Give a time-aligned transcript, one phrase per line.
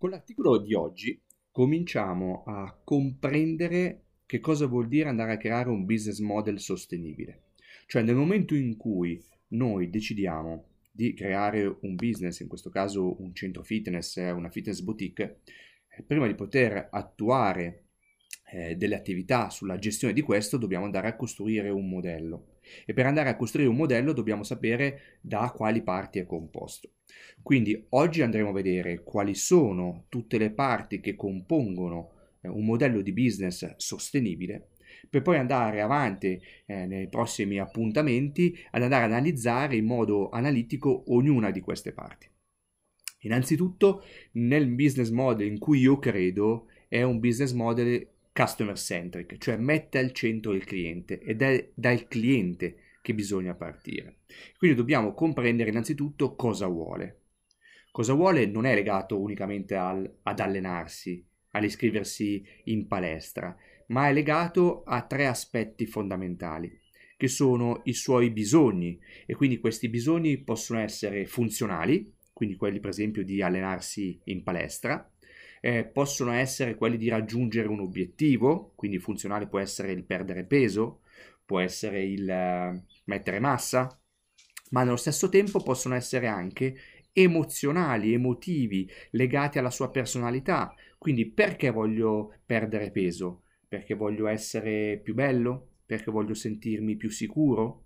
[0.00, 5.84] Con l'articolo di oggi cominciamo a comprendere che cosa vuol dire andare a creare un
[5.84, 7.48] business model sostenibile.
[7.86, 13.34] Cioè nel momento in cui noi decidiamo di creare un business, in questo caso un
[13.34, 15.40] centro fitness, una fitness boutique,
[15.94, 17.88] eh, prima di poter attuare
[18.52, 23.06] eh, delle attività sulla gestione di questo dobbiamo andare a costruire un modello e per
[23.06, 26.90] andare a costruire un modello dobbiamo sapere da quali parti è composto.
[27.42, 33.00] Quindi oggi andremo a vedere quali sono tutte le parti che compongono eh, un modello
[33.00, 34.68] di business sostenibile
[35.08, 41.04] per poi andare avanti eh, nei prossimi appuntamenti ad andare ad analizzare in modo analitico
[41.08, 42.28] ognuna di queste parti.
[43.22, 49.56] Innanzitutto nel business model in cui io credo è un business model customer centric, cioè
[49.56, 54.20] mette al centro il cliente ed è dal cliente che bisogna partire.
[54.56, 57.16] Quindi dobbiamo comprendere innanzitutto cosa vuole.
[57.90, 63.56] Cosa vuole non è legato unicamente al, ad allenarsi, all'iscriversi in palestra,
[63.88, 66.78] ma è legato a tre aspetti fondamentali,
[67.16, 72.90] che sono i suoi bisogni e quindi questi bisogni possono essere funzionali, quindi quelli per
[72.90, 75.10] esempio di allenarsi in palestra,
[75.60, 81.02] eh, possono essere quelli di raggiungere un obiettivo, quindi funzionale può essere il perdere peso,
[81.44, 83.98] può essere il uh, mettere massa,
[84.70, 86.76] ma nello stesso tempo possono essere anche
[87.12, 90.74] emozionali, emotivi, legati alla sua personalità.
[90.96, 93.42] Quindi perché voglio perdere peso?
[93.66, 95.68] Perché voglio essere più bello?
[95.86, 97.84] Perché voglio sentirmi più sicuro?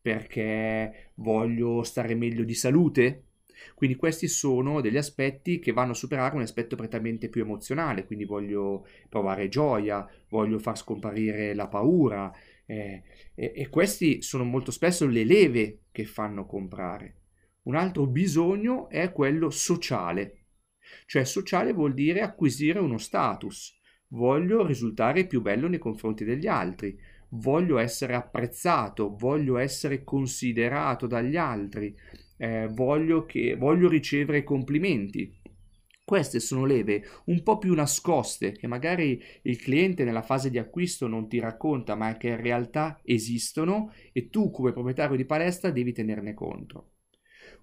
[0.00, 3.27] Perché voglio stare meglio di salute?
[3.74, 8.24] Quindi questi sono degli aspetti che vanno a superare un aspetto prettamente più emozionale, quindi
[8.24, 12.32] voglio provare gioia, voglio far scomparire la paura
[12.66, 13.02] eh,
[13.34, 17.14] e, e questi sono molto spesso le leve che fanno comprare.
[17.62, 20.44] Un altro bisogno è quello sociale,
[21.06, 23.76] cioè sociale vuol dire acquisire uno status,
[24.08, 26.98] voglio risultare più bello nei confronti degli altri,
[27.30, 31.94] voglio essere apprezzato, voglio essere considerato dagli altri,
[32.38, 35.36] eh, voglio, che, voglio ricevere complimenti.
[36.04, 41.06] Queste sono leve un po' più nascoste che magari il cliente nella fase di acquisto
[41.06, 45.92] non ti racconta, ma che in realtà esistono e tu come proprietario di palestra devi
[45.92, 46.92] tenerne conto.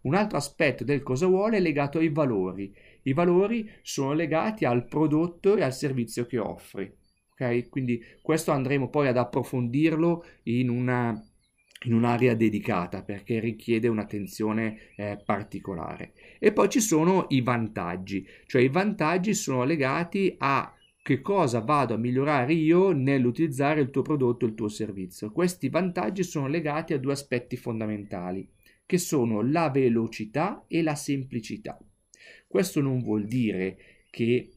[0.02, 2.72] Un altro aspetto del cosa vuole è legato ai valori.
[3.04, 6.94] I valori sono legati al prodotto e al servizio che offri.
[7.32, 7.68] Okay?
[7.68, 11.20] Quindi questo andremo poi ad approfondirlo in una
[11.84, 16.14] in un'area dedicata perché richiede un'attenzione eh, particolare.
[16.40, 21.94] E poi ci sono i vantaggi, cioè i vantaggi sono legati a che cosa vado
[21.94, 25.32] a migliorare io nell'utilizzare il tuo prodotto, il tuo servizio.
[25.32, 28.50] Questi vantaggi sono legati a due aspetti fondamentali,
[28.88, 31.80] che sono la velocità e la semplicità.
[32.48, 33.78] Questo non vuol dire
[34.10, 34.50] che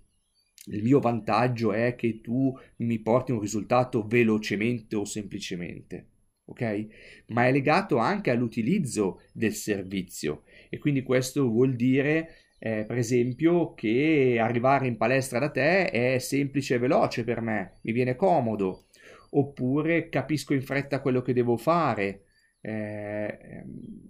[0.71, 6.07] il mio vantaggio è che tu mi porti un risultato velocemente o semplicemente
[6.49, 6.87] ok?
[7.29, 13.75] Ma è legato anche all'utilizzo del servizio e quindi questo vuol dire eh, per esempio
[13.75, 18.87] che arrivare in palestra da te è semplice e veloce per me, mi viene comodo,
[19.31, 22.25] oppure capisco in fretta quello che devo fare.
[22.61, 24.07] Eh, ehm,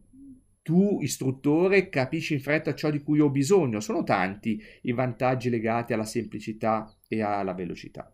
[0.62, 3.80] tu, istruttore, capisci in fretta ciò di cui ho bisogno.
[3.80, 8.12] Sono tanti i vantaggi legati alla semplicità e alla velocità.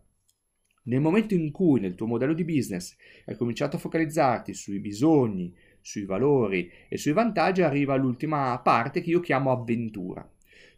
[0.87, 5.53] Nel momento in cui nel tuo modello di business hai cominciato a focalizzarti sui bisogni,
[5.81, 10.27] sui valori e sui vantaggi, arriva l'ultima parte che io chiamo avventura.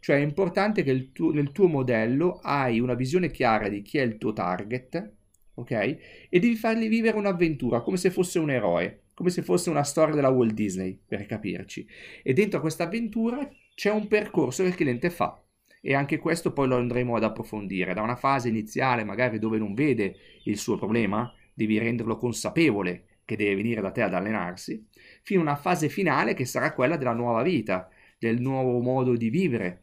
[0.00, 4.02] Cioè è importante che tuo, nel tuo modello hai una visione chiara di chi è
[4.02, 5.12] il tuo target,
[5.54, 5.70] ok?
[5.70, 10.14] E devi fargli vivere un'avventura come se fosse un eroe, come se fosse una storia
[10.14, 11.86] della Walt Disney, per capirci.
[12.22, 15.42] E dentro questa avventura c'è un percorso che il cliente fa
[15.80, 17.94] e anche questo poi lo andremo ad approfondire.
[17.94, 23.36] Da una fase iniziale, magari dove non vede il suo problema, devi renderlo consapevole che
[23.36, 24.86] deve venire da te ad allenarsi,
[25.22, 27.88] fino a una fase finale che sarà quella della nuova vita,
[28.18, 29.82] del nuovo modo di vivere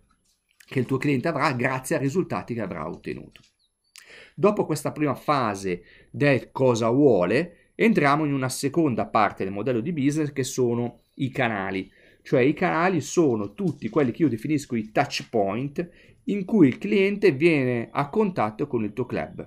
[0.68, 3.42] che il tuo cliente avrà grazie ai risultati che avrà ottenuto.
[4.34, 9.94] Dopo questa prima fase del cosa vuole, entriamo in una seconda parte del modello di
[9.94, 11.90] business che sono i canali.
[12.26, 15.88] Cioè i canali sono tutti quelli che io definisco i touch point
[16.24, 19.46] in cui il cliente viene a contatto con il tuo club.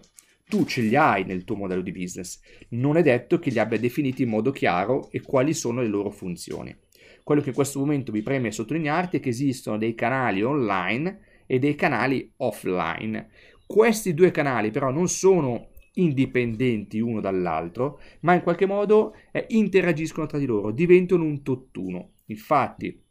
[0.49, 2.39] Tu ce li hai nel tuo modello di business,
[2.69, 6.11] non è detto che li abbia definiti in modo chiaro e quali sono le loro
[6.11, 6.73] funzioni.
[7.25, 11.59] Quello che in questo momento mi preme sottolinearti è che esistono dei canali online e
[11.59, 13.29] dei canali offline.
[13.67, 20.27] Questi due canali però non sono indipendenti uno dall'altro, ma in qualche modo eh, interagiscono
[20.27, 22.13] tra di loro, diventano un tutt'uno.
[22.29, 23.05] Infatti,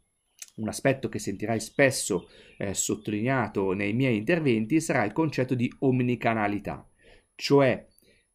[0.56, 6.88] un aspetto che sentirai spesso eh, sottolineato nei miei interventi sarà il concetto di omnicanalità,
[7.34, 7.86] cioè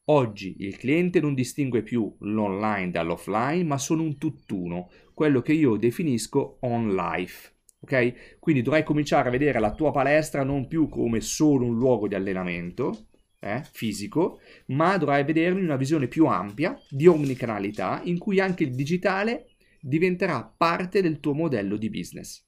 [0.06, 5.76] oggi il cliente non distingue più l'online dall'offline, ma sono un tutt'uno, quello che io
[5.76, 7.52] definisco on life.
[7.80, 8.40] Ok?
[8.40, 12.16] Quindi dovrai cominciare a vedere la tua palestra non più come solo un luogo di
[12.16, 13.08] allenamento,
[13.40, 18.64] eh, fisico, ma dovrai vederlo in una visione più ampia di omnicanalità in cui anche
[18.64, 19.53] il digitale
[19.86, 22.46] diventerà parte del tuo modello di business.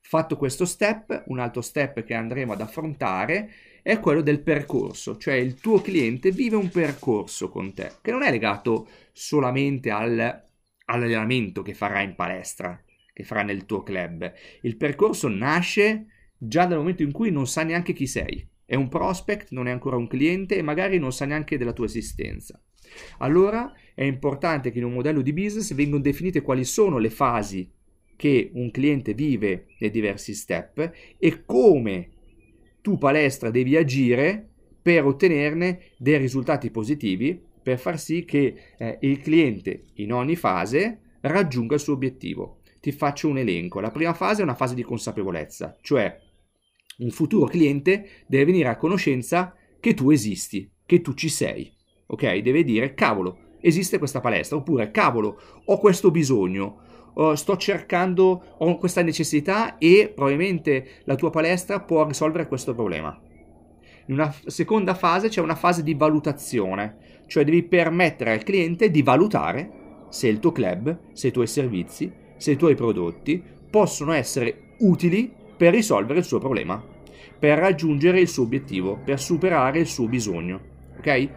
[0.00, 3.50] Fatto questo step, un altro step che andremo ad affrontare
[3.82, 8.22] è quello del percorso, cioè il tuo cliente vive un percorso con te, che non
[8.22, 10.18] è legato solamente al,
[10.86, 14.32] all'allenamento che farà in palestra, che farà nel tuo club.
[14.62, 16.06] Il percorso nasce
[16.38, 18.48] già dal momento in cui non sa neanche chi sei.
[18.64, 21.84] È un prospect, non è ancora un cliente e magari non sa neanche della tua
[21.84, 22.62] esistenza.
[23.18, 27.70] Allora è importante che in un modello di business vengano definite quali sono le fasi
[28.16, 32.10] che un cliente vive nei diversi step e come
[32.80, 34.48] tu palestra devi agire
[34.80, 41.00] per ottenerne dei risultati positivi per far sì che eh, il cliente in ogni fase
[41.20, 42.60] raggiunga il suo obiettivo.
[42.80, 43.78] Ti faccio un elenco.
[43.78, 46.18] La prima fase è una fase di consapevolezza, cioè
[46.98, 51.72] un futuro cliente deve venire a conoscenza che tu esisti, che tu ci sei
[52.06, 52.36] ok?
[52.38, 56.78] Deve dire, cavolo, esiste questa palestra, oppure, cavolo, ho questo bisogno,
[57.14, 63.18] uh, sto cercando, ho questa necessità e probabilmente la tua palestra può risolvere questo problema.
[64.06, 69.02] In una seconda fase c'è una fase di valutazione, cioè devi permettere al cliente di
[69.02, 74.74] valutare se il tuo club, se i tuoi servizi, se i tuoi prodotti possono essere
[74.80, 76.82] utili per risolvere il suo problema,
[77.38, 80.60] per raggiungere il suo obiettivo, per superare il suo bisogno.
[80.98, 81.28] Ok?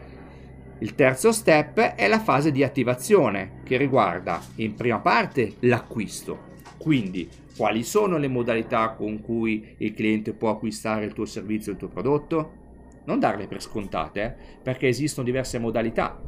[0.80, 7.30] Il terzo step è la fase di attivazione che riguarda in prima parte l'acquisto, quindi
[7.56, 11.88] quali sono le modalità con cui il cliente può acquistare il tuo servizio il tuo
[11.88, 12.64] prodotto?
[13.06, 16.22] Non darle per scontate, eh, perché esistono diverse modalità.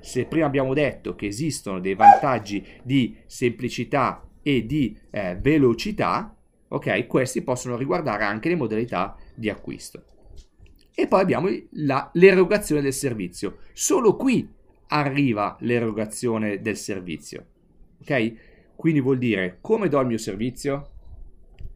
[0.00, 6.36] Se prima abbiamo detto che esistono dei vantaggi di semplicità e di eh, velocità,
[6.68, 10.04] ok, questi possono riguardare anche le modalità di acquisto.
[10.98, 13.58] E poi abbiamo la, l'erogazione del servizio.
[13.74, 14.48] Solo qui
[14.86, 17.46] arriva l'erogazione del servizio.
[18.00, 18.74] Ok?
[18.74, 20.92] Quindi vuol dire come do il mio servizio?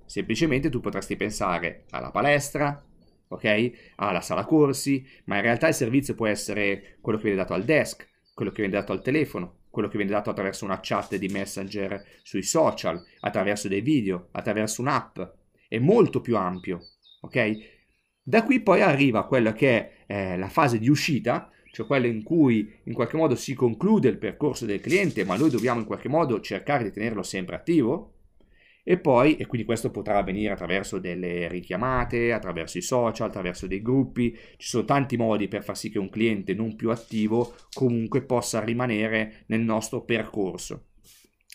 [0.07, 2.83] Semplicemente tu potresti pensare alla palestra,
[3.29, 3.93] ok?
[3.97, 7.65] Alla sala corsi, ma in realtà il servizio può essere quello che viene dato al
[7.65, 11.29] desk, quello che viene dato al telefono, quello che viene dato attraverso una chat di
[11.29, 15.21] messenger sui social, attraverso dei video, attraverso un'app.
[15.69, 16.81] È molto più ampio,
[17.21, 17.80] ok?
[18.31, 22.23] Da qui poi arriva quella che è eh, la fase di uscita, cioè quella in
[22.23, 26.09] cui in qualche modo si conclude il percorso del cliente, ma noi dobbiamo in qualche
[26.09, 28.13] modo cercare di tenerlo sempre attivo.
[28.85, 33.83] E poi, e quindi questo potrà avvenire attraverso delle richiamate, attraverso i social, attraverso dei
[33.83, 38.23] gruppi, ci sono tanti modi per far sì che un cliente non più attivo comunque
[38.23, 40.91] possa rimanere nel nostro percorso.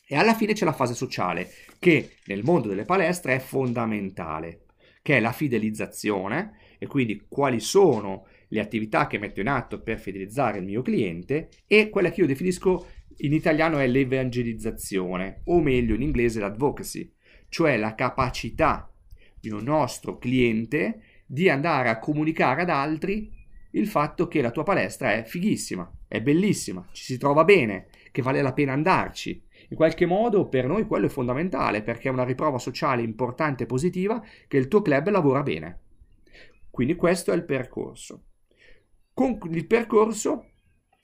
[0.06, 1.50] E alla fine c'è la fase sociale,
[1.80, 4.66] che nel mondo delle palestre è fondamentale
[5.06, 10.00] che è la fidelizzazione e quindi quali sono le attività che metto in atto per
[10.00, 12.88] fidelizzare il mio cliente e quella che io definisco
[13.18, 17.12] in italiano è l'evangelizzazione o meglio in inglese l'advocacy,
[17.50, 18.92] cioè la capacità
[19.40, 23.32] di un nostro cliente di andare a comunicare ad altri
[23.72, 28.22] il fatto che la tua palestra è fighissima, è bellissima, ci si trova bene, che
[28.22, 32.24] vale la pena andarci, in qualche modo per noi quello è fondamentale perché è una
[32.24, 35.80] riprova sociale importante e positiva che il tuo club lavora bene.
[36.76, 38.24] Quindi questo è il percorso.
[39.14, 40.50] Con il percorso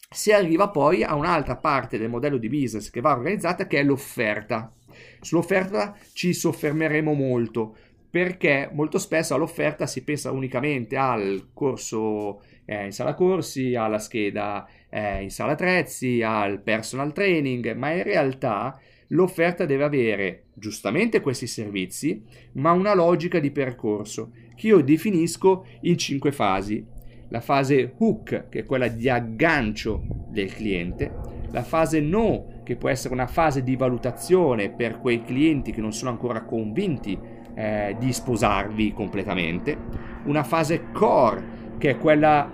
[0.09, 3.83] si arriva poi a un'altra parte del modello di business che va organizzata che è
[3.83, 4.75] l'offerta.
[5.21, 7.77] Sull'offerta ci soffermeremo molto
[8.09, 14.67] perché molto spesso all'offerta si pensa unicamente al corso eh, in sala corsi, alla scheda
[14.89, 18.77] eh, in sala attrezzi, al personal training, ma in realtà
[19.11, 25.97] l'offerta deve avere giustamente questi servizi, ma una logica di percorso che io definisco in
[25.97, 26.85] cinque fasi.
[27.29, 31.11] La fase hook, che è quella di aggancio del cliente,
[31.51, 35.93] la fase no, che può essere una fase di valutazione per quei clienti che non
[35.93, 37.17] sono ancora convinti
[37.53, 39.77] eh, di sposarvi completamente,
[40.25, 42.49] una fase core, che è quella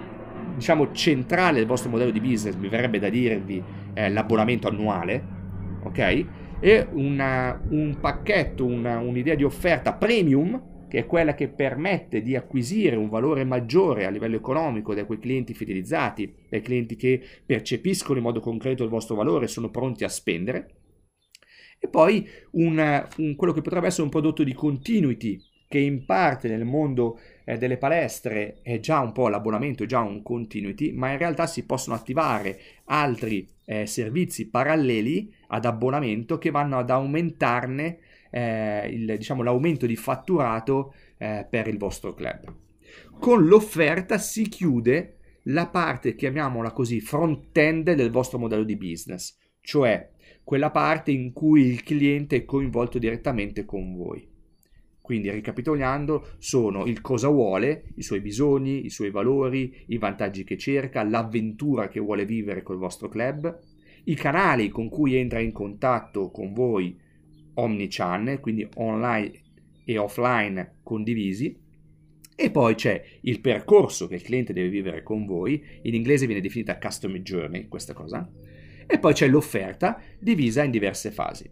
[0.55, 3.61] diciamo centrale del vostro modello di business, mi verrebbe da dirvi
[3.93, 5.23] eh, l'abbonamento annuale,
[5.83, 6.25] ok?
[6.59, 12.35] E una, un pacchetto, una, un'idea di offerta premium che è quella che permette di
[12.35, 18.17] acquisire un valore maggiore a livello economico da quei clienti fidelizzati, dai clienti che percepiscono
[18.17, 20.75] in modo concreto il vostro valore e sono pronti a spendere.
[21.79, 26.47] E poi un, un, quello che potrebbe essere un prodotto di continuity, che in parte
[26.47, 31.11] nel mondo eh, delle palestre è già un po' l'abbonamento, è già un continuity, ma
[31.11, 37.99] in realtà si possono attivare altri eh, servizi paralleli ad abbonamento che vanno ad aumentarne
[38.29, 42.53] eh, il, diciamo, l'aumento di fatturato eh, per il vostro club.
[43.19, 50.09] Con l'offerta si chiude la parte, chiamiamola così, front-end del vostro modello di business, cioè
[50.43, 54.35] quella parte in cui il cliente è coinvolto direttamente con voi.
[55.01, 60.57] Quindi, ricapitolando, sono il cosa vuole, i suoi bisogni, i suoi valori, i vantaggi che
[60.57, 63.57] cerca, l'avventura che vuole vivere col vostro club,
[64.07, 66.97] i canali con cui entra in contatto con voi
[67.55, 69.31] omnichannel, quindi online
[69.83, 71.57] e offline condivisi,
[72.35, 76.41] e poi c'è il percorso che il cliente deve vivere con voi, in inglese viene
[76.41, 78.29] definita customer journey questa cosa,
[78.85, 81.49] e poi c'è l'offerta divisa in diverse fasi.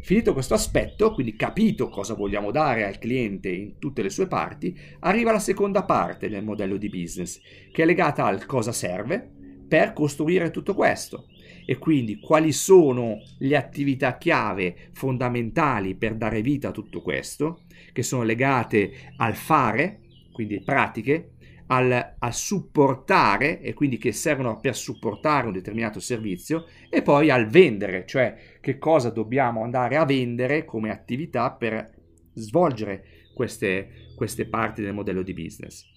[0.00, 4.76] Finito questo aspetto, quindi capito cosa vogliamo dare al cliente in tutte le sue parti,
[5.00, 9.30] arriva la seconda parte del modello di business, che è legata al cosa serve
[9.68, 11.26] per costruire tutto questo
[11.66, 18.02] e quindi quali sono le attività chiave fondamentali per dare vita a tutto questo, che
[18.02, 20.00] sono legate al fare,
[20.32, 21.30] quindi pratiche,
[21.66, 27.46] al, a supportare e quindi che servono per supportare un determinato servizio e poi al
[27.46, 31.90] vendere, cioè che cosa dobbiamo andare a vendere come attività per
[32.34, 33.04] svolgere
[33.34, 35.92] queste, queste parti del modello di business.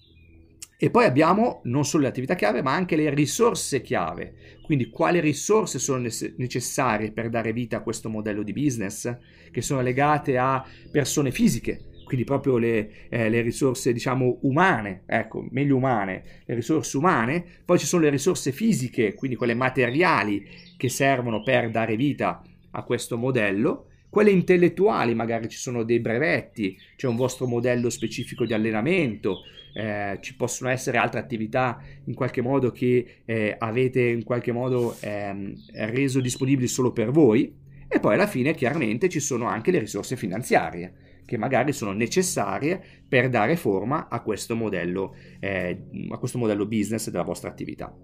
[0.80, 4.58] E poi abbiamo non solo le attività chiave, ma anche le risorse chiave.
[4.62, 6.06] Quindi quali risorse sono
[6.36, 9.16] necessarie per dare vita a questo modello di business,
[9.50, 15.44] che sono legate a persone fisiche, quindi proprio le, eh, le, risorse diciamo umane, ecco,
[15.50, 20.88] meglio umane, le risorse umane, poi ci sono le risorse fisiche, quindi quelle materiali che
[20.88, 27.06] servono per dare vita a questo modello, quelle intellettuali, magari ci sono dei brevetti, c'è
[27.06, 29.42] un vostro modello specifico di allenamento,
[29.74, 34.96] eh, ci possono essere altre attività in qualche modo che eh, avete in qualche modo
[35.00, 37.54] ehm, reso disponibili solo per voi
[37.86, 42.82] e poi alla fine chiaramente ci sono anche le risorse finanziarie che magari sono necessarie
[43.06, 47.94] per dare forma a questo modello, eh, a questo modello business della vostra attività.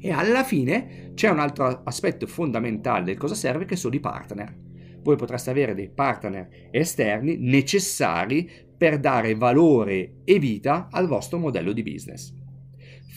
[0.00, 4.65] E alla fine c'è un altro aspetto fondamentale del cosa serve che sono i partner.
[5.06, 11.70] Voi potreste avere dei partner esterni necessari per dare valore e vita al vostro modello
[11.70, 12.34] di business.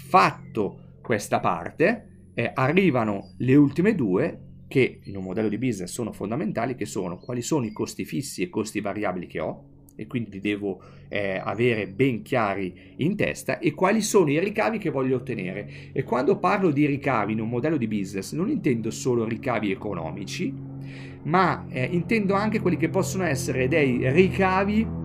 [0.07, 6.11] Fatto questa parte, eh, arrivano le ultime due che in un modello di business sono
[6.11, 9.63] fondamentali, che sono quali sono i costi fissi e costi variabili che ho,
[9.95, 14.77] e quindi li devo eh, avere ben chiari in testa, e quali sono i ricavi
[14.77, 15.89] che voglio ottenere.
[15.91, 20.77] E quando parlo di ricavi in un modello di business non intendo solo ricavi economici,
[21.23, 24.97] ma eh, intendo anche quelli che possono essere dei ricavi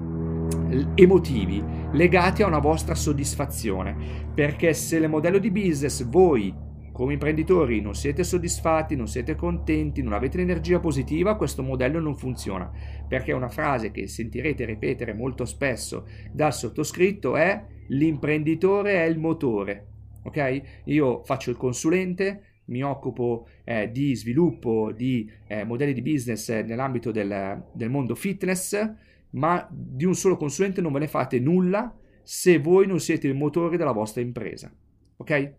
[0.94, 3.96] emotivi legati a una vostra soddisfazione
[4.34, 6.54] perché se nel modello di business voi
[6.94, 12.14] come imprenditori non siete soddisfatti, non siete contenti, non avete l'energia positiva, questo modello non
[12.14, 12.70] funziona.
[13.08, 19.86] Perché una frase che sentirete ripetere molto spesso dal sottoscritto è l'imprenditore è il motore.
[20.22, 20.62] Ok?
[20.84, 27.10] Io faccio il consulente, mi occupo eh, di sviluppo di eh, modelli di business nell'ambito
[27.10, 28.92] del, del mondo fitness,
[29.30, 33.34] ma di un solo consulente non ve ne fate nulla se voi non siete il
[33.34, 34.72] motore della vostra impresa.
[35.16, 35.54] Ok?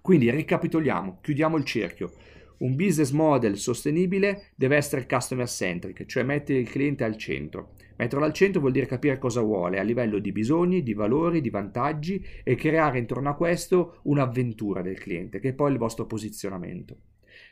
[0.00, 2.12] Quindi ricapitoliamo, chiudiamo il cerchio.
[2.58, 7.74] Un business model sostenibile deve essere customer centric, cioè mettere il cliente al centro.
[7.96, 11.50] Metterlo al centro vuol dire capire cosa vuole a livello di bisogni, di valori, di
[11.50, 16.96] vantaggi e creare intorno a questo un'avventura del cliente, che è poi il vostro posizionamento.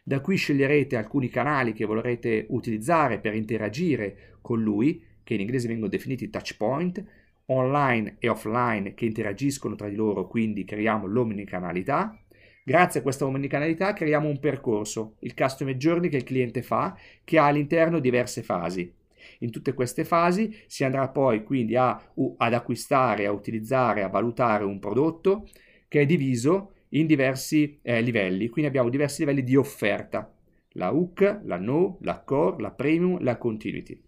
[0.02, 5.68] Da qui sceglierete alcuni canali che vorrete utilizzare per interagire con lui, che in inglese
[5.68, 7.04] vengono definiti touch point,
[7.46, 12.20] online e offline che interagiscono tra di loro, quindi creiamo l'omnicanalità
[12.62, 17.38] Grazie a questa omnicanalità creiamo un percorso, il customer journey che il cliente fa, che
[17.38, 18.94] ha all'interno diverse fasi.
[19.40, 22.00] In tutte queste fasi si andrà poi quindi a,
[22.36, 25.48] ad acquistare, a utilizzare, a valutare un prodotto
[25.88, 28.48] che è diviso in diversi eh, livelli.
[28.48, 30.32] Quindi abbiamo diversi livelli di offerta.
[30.74, 34.00] La hook, la no, la core, la premium, la continuity.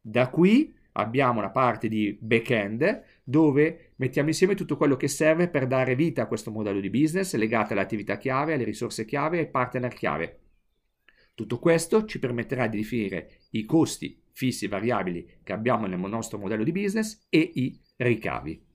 [0.00, 5.66] Da qui abbiamo una parte di back-end dove mettiamo insieme tutto quello che serve per
[5.66, 9.40] dare vita a questo modello di business legato alle attività chiave, alle risorse chiave e
[9.40, 10.38] ai partner chiave.
[11.34, 16.64] Tutto questo ci permetterà di definire i costi fissi variabili che abbiamo nel nostro modello
[16.64, 18.68] di business e i ricavi.